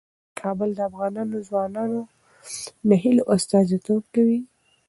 کابل 0.39 0.69
د 0.75 0.79
افغان 0.89 1.13
ځوانانو 1.47 2.01
د 2.87 2.89
هیلو 3.03 3.23
استازیتوب 3.35 4.01
کوي. 4.15 4.39